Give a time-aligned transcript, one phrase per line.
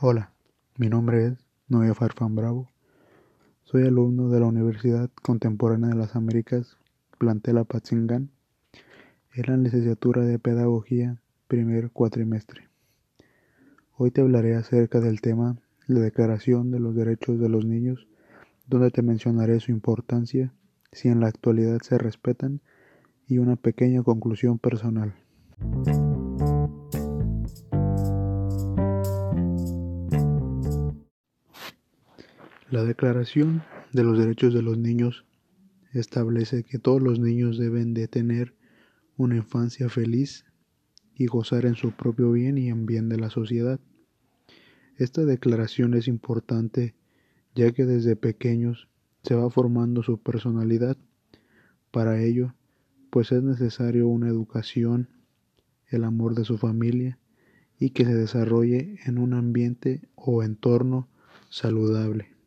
[0.00, 0.30] Hola,
[0.76, 2.68] mi nombre es Noé Farfán Bravo.
[3.64, 6.76] Soy alumno de la Universidad Contemporánea de las Américas,
[7.18, 8.30] plantel Apatzingán,
[9.34, 12.68] en la licenciatura de Pedagogía, primer cuatrimestre.
[13.96, 15.56] Hoy te hablaré acerca del tema
[15.88, 18.06] la Declaración de los Derechos de los Niños,
[18.68, 20.54] donde te mencionaré su importancia,
[20.92, 22.60] si en la actualidad se respetan,
[23.26, 25.16] y una pequeña conclusión personal.
[32.70, 33.62] La Declaración
[33.94, 35.24] de los Derechos de los Niños
[35.94, 38.54] establece que todos los niños deben de tener
[39.16, 40.44] una infancia feliz
[41.14, 43.80] y gozar en su propio bien y en bien de la sociedad.
[44.98, 46.94] Esta declaración es importante
[47.54, 48.90] ya que desde pequeños
[49.22, 50.98] se va formando su personalidad.
[51.90, 52.54] Para ello,
[53.08, 55.08] pues es necesario una educación,
[55.86, 57.18] el amor de su familia
[57.78, 61.08] y que se desarrolle en un ambiente o entorno
[61.48, 62.37] saludable.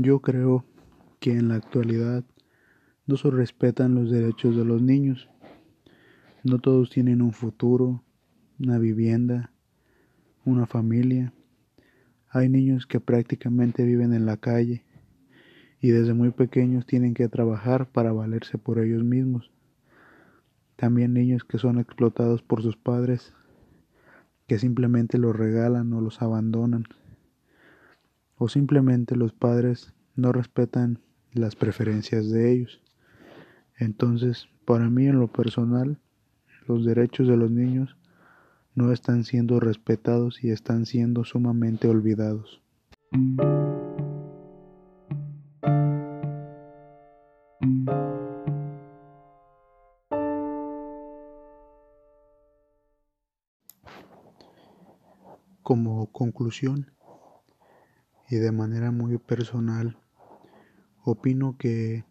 [0.00, 0.64] Yo creo
[1.18, 2.24] que en la actualidad
[3.06, 5.28] no se respetan los derechos de los niños.
[6.44, 8.04] No todos tienen un futuro,
[8.60, 9.52] una vivienda,
[10.44, 11.32] una familia.
[12.28, 14.84] Hay niños que prácticamente viven en la calle
[15.80, 19.50] y desde muy pequeños tienen que trabajar para valerse por ellos mismos.
[20.76, 23.34] También niños que son explotados por sus padres,
[24.46, 26.84] que simplemente los regalan o los abandonan
[28.38, 31.00] o simplemente los padres no respetan
[31.32, 32.80] las preferencias de ellos.
[33.76, 35.98] Entonces, para mí en lo personal,
[36.66, 37.96] los derechos de los niños
[38.74, 42.62] no están siendo respetados y están siendo sumamente olvidados.
[55.68, 56.92] Como conclusión,
[58.30, 59.98] y de manera muy personal
[61.04, 62.06] opino que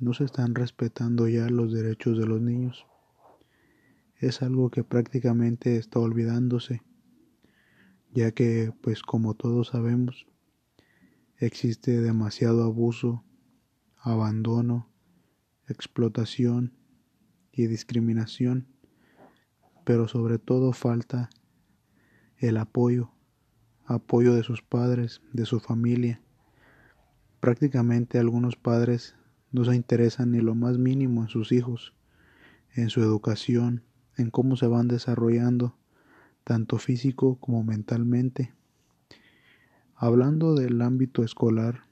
[0.00, 2.88] no se están respetando ya los derechos de los niños.
[4.16, 6.82] Es algo que prácticamente está olvidándose,
[8.10, 10.26] ya que, pues como todos sabemos,
[11.36, 13.22] existe demasiado abuso,
[14.00, 14.90] abandono,
[15.68, 16.76] explotación
[17.52, 18.66] y discriminación,
[19.84, 21.30] pero sobre todo falta
[22.38, 23.10] el apoyo
[23.88, 26.20] apoyo de sus padres, de su familia.
[27.40, 29.16] Prácticamente algunos padres
[29.50, 31.94] no se interesan ni lo más mínimo en sus hijos,
[32.74, 33.82] en su educación,
[34.18, 35.74] en cómo se van desarrollando,
[36.44, 38.52] tanto físico como mentalmente.
[39.94, 41.84] Hablando del ámbito escolar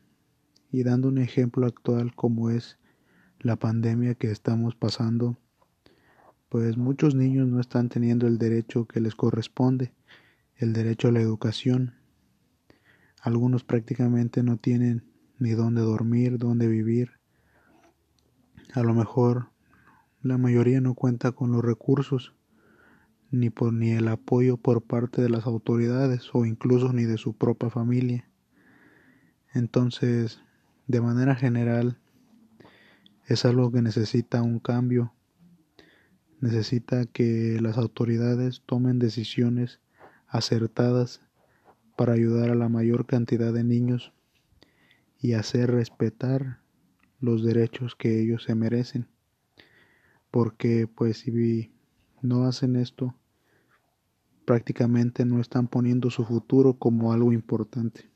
[0.70, 2.78] y dando un ejemplo actual como es
[3.40, 5.38] la pandemia que estamos pasando,
[6.50, 9.94] pues muchos niños no están teniendo el derecho que les corresponde
[10.56, 11.94] el derecho a la educación.
[13.20, 15.04] Algunos prácticamente no tienen
[15.38, 17.12] ni dónde dormir, dónde vivir.
[18.74, 19.50] A lo mejor
[20.22, 22.34] la mayoría no cuenta con los recursos
[23.30, 27.34] ni por ni el apoyo por parte de las autoridades o incluso ni de su
[27.34, 28.28] propia familia.
[29.52, 30.40] Entonces,
[30.86, 31.98] de manera general,
[33.26, 35.12] es algo que necesita un cambio.
[36.40, 39.80] Necesita que las autoridades tomen decisiones
[40.28, 41.22] acertadas
[41.96, 44.12] para ayudar a la mayor cantidad de niños
[45.20, 46.60] y hacer respetar
[47.20, 49.08] los derechos que ellos se merecen.
[50.30, 51.72] Porque pues si
[52.20, 53.14] no hacen esto,
[54.44, 58.10] prácticamente no están poniendo su futuro como algo importante.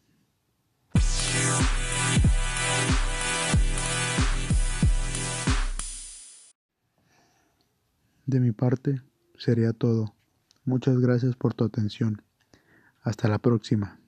[8.27, 9.03] De mi parte,
[9.37, 10.15] sería todo.
[10.65, 12.23] Muchas gracias por tu atención.
[13.03, 14.00] Hasta la próxima.